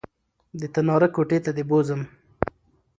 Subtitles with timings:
[0.59, 2.01] د تناره کوټې ته دې بوځم